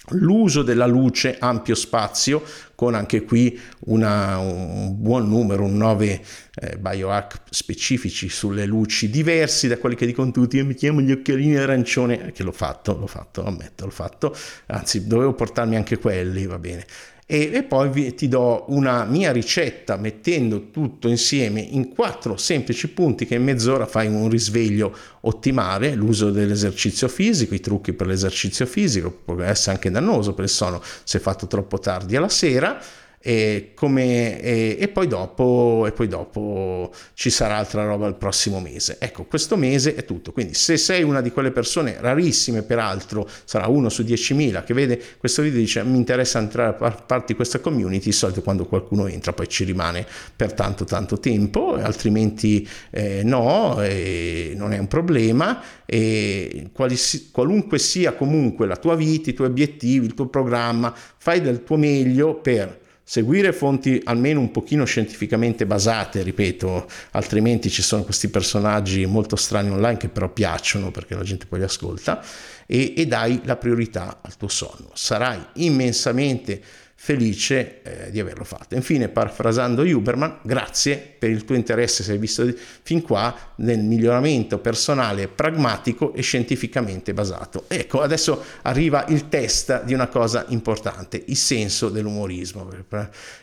L'uso 0.08 0.62
della 0.62 0.86
luce, 0.86 1.36
ampio 1.38 1.76
spazio, 1.76 2.42
con 2.74 2.96
anche 2.96 3.22
qui 3.22 3.58
una, 3.86 4.36
un 4.38 5.00
buon 5.00 5.28
numero, 5.28 5.62
un 5.62 5.76
9 5.76 6.24
eh, 6.54 6.76
biohack 6.76 7.42
specifici 7.48 8.28
sulle 8.28 8.66
luci, 8.66 9.08
diversi 9.08 9.68
da 9.68 9.78
quelli 9.78 9.94
che 9.94 10.06
dicono 10.06 10.32
tutti, 10.32 10.56
io 10.56 10.64
mi 10.64 10.74
chiamo 10.74 11.00
gli 11.00 11.12
occhialini 11.12 11.56
arancione, 11.56 12.32
che 12.32 12.42
l'ho 12.42 12.50
fatto, 12.50 12.98
l'ho 12.98 13.06
fatto, 13.06 13.44
ammetto, 13.44 13.84
l'ho 13.84 13.92
fatto, 13.92 14.36
anzi 14.66 15.06
dovevo 15.06 15.34
portarmi 15.34 15.76
anche 15.76 15.96
quelli, 15.98 16.46
va 16.46 16.58
bene 16.58 16.84
e, 17.32 17.50
e 17.50 17.62
poi 17.62 17.88
vi, 17.88 18.14
ti 18.14 18.28
do 18.28 18.66
una 18.68 19.06
mia 19.06 19.32
ricetta 19.32 19.96
mettendo 19.96 20.70
tutto 20.70 21.08
insieme 21.08 21.60
in 21.60 21.88
quattro 21.88 22.36
semplici 22.36 22.88
punti 22.88 23.24
che 23.24 23.36
in 23.36 23.42
mezz'ora 23.42 23.86
fai 23.86 24.06
un 24.06 24.28
risveglio 24.28 24.94
ottimale, 25.20 25.94
l'uso 25.94 26.30
dell'esercizio 26.30 27.08
fisico, 27.08 27.54
i 27.54 27.60
trucchi 27.60 27.94
per 27.94 28.06
l'esercizio 28.06 28.66
fisico, 28.66 29.10
può 29.10 29.40
essere 29.40 29.76
anche 29.76 29.90
dannoso 29.90 30.34
per 30.34 30.44
il 30.44 30.50
sonno 30.50 30.82
se 31.04 31.18
fatto 31.20 31.46
troppo 31.46 31.78
tardi 31.78 32.16
alla 32.16 32.28
sera 32.28 32.78
e, 33.24 33.70
come, 33.74 34.40
e, 34.40 34.76
e, 34.80 34.88
poi 34.88 35.06
dopo, 35.06 35.84
e 35.86 35.92
poi 35.92 36.08
dopo 36.08 36.90
ci 37.14 37.30
sarà 37.30 37.56
altra 37.56 37.84
roba 37.84 38.08
il 38.08 38.16
prossimo 38.16 38.58
mese. 38.58 38.96
Ecco, 38.98 39.24
questo 39.24 39.56
mese 39.56 39.94
è 39.94 40.04
tutto. 40.04 40.32
Quindi 40.32 40.54
se 40.54 40.76
sei 40.76 41.04
una 41.04 41.20
di 41.20 41.30
quelle 41.30 41.52
persone 41.52 41.96
rarissime, 42.00 42.62
peraltro, 42.62 43.28
sarà 43.44 43.68
uno 43.68 43.88
su 43.88 44.02
10.000 44.02 44.64
che 44.64 44.74
vede 44.74 45.00
questo 45.18 45.42
video 45.42 45.58
e 45.58 45.62
dice 45.62 45.84
mi 45.84 45.96
interessa 45.96 46.40
entrare 46.40 46.70
a 46.70 46.76
far 46.76 47.06
parte 47.06 47.26
di 47.28 47.34
questa 47.34 47.60
community, 47.60 48.06
di 48.06 48.12
solito 48.12 48.42
quando 48.42 48.66
qualcuno 48.66 49.06
entra 49.06 49.32
poi 49.32 49.48
ci 49.48 49.62
rimane 49.62 50.04
per 50.34 50.52
tanto 50.52 50.84
tanto 50.84 51.20
tempo, 51.20 51.74
altrimenti 51.74 52.68
eh, 52.90 53.22
no, 53.22 53.80
eh, 53.80 54.52
non 54.56 54.72
è 54.72 54.78
un 54.78 54.88
problema. 54.88 55.62
E 55.86 56.70
quali, 56.72 56.96
qualunque 57.30 57.78
sia 57.78 58.14
comunque 58.14 58.66
la 58.66 58.76
tua 58.76 58.96
vita, 58.96 59.30
i 59.30 59.34
tuoi 59.34 59.48
obiettivi, 59.48 60.06
il 60.06 60.14
tuo 60.14 60.26
programma, 60.26 60.92
fai 60.94 61.40
del 61.40 61.62
tuo 61.62 61.76
meglio 61.76 62.34
per 62.36 62.80
seguire 63.12 63.52
fonti 63.52 64.00
almeno 64.04 64.40
un 64.40 64.50
pochino 64.50 64.86
scientificamente 64.86 65.66
basate, 65.66 66.22
ripeto, 66.22 66.88
altrimenti 67.10 67.68
ci 67.68 67.82
sono 67.82 68.04
questi 68.04 68.28
personaggi 68.28 69.04
molto 69.04 69.36
strani 69.36 69.68
online 69.68 69.98
che 69.98 70.08
però 70.08 70.30
piacciono 70.30 70.90
perché 70.90 71.14
la 71.14 71.22
gente 71.22 71.44
poi 71.44 71.58
li 71.58 71.66
ascolta 71.66 72.24
e, 72.64 72.94
e 72.96 73.06
dai 73.06 73.42
la 73.44 73.56
priorità 73.56 74.20
al 74.22 74.38
tuo 74.38 74.48
sonno. 74.48 74.92
Sarai 74.94 75.44
immensamente 75.56 76.62
felice 77.04 77.82
eh, 77.82 78.10
di 78.12 78.20
averlo 78.20 78.44
fatto. 78.44 78.76
Infine, 78.76 79.08
parafrasando 79.08 79.82
Huberman, 79.82 80.38
grazie 80.42 80.96
per 81.18 81.30
il 81.30 81.44
tuo 81.44 81.56
interesse, 81.56 82.04
se 82.04 82.12
hai 82.12 82.18
visto 82.18 82.48
fin 82.82 83.02
qua, 83.02 83.36
nel 83.56 83.80
miglioramento 83.80 84.60
personale, 84.60 85.26
pragmatico 85.26 86.14
e 86.14 86.22
scientificamente 86.22 87.12
basato. 87.12 87.64
Ecco, 87.66 88.02
adesso 88.02 88.44
arriva 88.62 89.04
il 89.08 89.28
test 89.28 89.82
di 89.82 89.94
una 89.94 90.06
cosa 90.06 90.44
importante, 90.50 91.20
il 91.26 91.36
senso 91.36 91.88
dell'umorismo. 91.88 92.70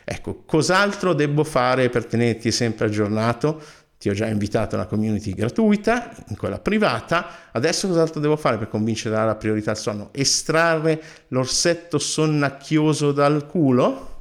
Ecco, 0.04 0.42
cos'altro 0.46 1.12
devo 1.12 1.44
fare 1.44 1.90
per 1.90 2.06
tenerti 2.06 2.50
sempre 2.50 2.86
aggiornato? 2.86 3.62
Ti 4.00 4.08
ho 4.08 4.14
già 4.14 4.26
invitato 4.26 4.76
a 4.76 4.78
una 4.78 4.86
community 4.86 5.34
gratuita, 5.34 6.10
in 6.28 6.36
quella 6.38 6.58
privata, 6.58 7.50
adesso 7.52 7.86
cos'altro 7.86 8.18
devo 8.18 8.36
fare 8.36 8.56
per 8.56 8.68
convincere 8.68 9.14
la 9.14 9.34
priorità 9.34 9.72
al 9.72 9.76
sonno? 9.76 10.08
Estrarre 10.12 11.02
l'orsetto 11.28 11.98
sonnacchioso 11.98 13.12
dal 13.12 13.46
culo? 13.46 14.19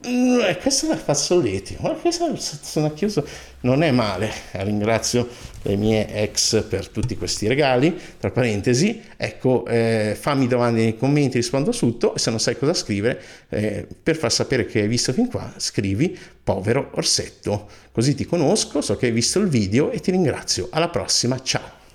Eh, 0.00 0.56
questo 0.60 0.92
è 0.92 0.96
fazzoletti, 0.96 1.76
ma 1.80 1.90
questo 1.90 2.32
sono 2.36 2.94
chiuso, 2.94 3.26
non 3.62 3.82
è 3.82 3.90
male. 3.90 4.30
Ringrazio 4.52 5.28
le 5.62 5.74
mie 5.74 6.06
ex 6.22 6.62
per 6.64 6.88
tutti 6.88 7.16
questi 7.16 7.48
regali. 7.48 7.98
Tra 8.18 8.30
parentesi, 8.30 9.02
ecco, 9.16 9.66
eh, 9.66 10.16
fammi 10.18 10.46
domande 10.46 10.82
nei 10.82 10.96
commenti, 10.96 11.38
rispondo 11.38 11.72
subito. 11.72 12.14
E 12.14 12.18
se 12.20 12.30
non 12.30 12.38
sai 12.38 12.56
cosa 12.56 12.74
scrivere, 12.74 13.20
eh, 13.48 13.86
per 14.00 14.16
far 14.16 14.30
sapere 14.30 14.66
che 14.66 14.82
hai 14.82 14.88
visto 14.88 15.12
fin 15.12 15.28
qua, 15.28 15.52
scrivi 15.56 16.16
povero 16.44 16.92
orsetto. 16.94 17.68
Così 17.90 18.14
ti 18.14 18.24
conosco, 18.24 18.80
so 18.80 18.96
che 18.96 19.06
hai 19.06 19.12
visto 19.12 19.40
il 19.40 19.48
video 19.48 19.90
e 19.90 19.98
ti 19.98 20.12
ringrazio. 20.12 20.68
Alla 20.70 20.88
prossima, 20.88 21.42
ciao. 21.42 21.87